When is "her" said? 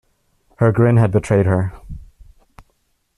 0.57-0.71, 1.45-1.73